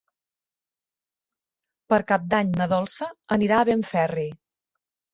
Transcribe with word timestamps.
Per 1.95 2.01
Cap 2.13 2.27
d'Any 2.33 2.51
na 2.57 2.69
Dolça 2.75 3.13
anirà 3.39 3.63
a 3.63 3.71
Benferri. 3.75 4.29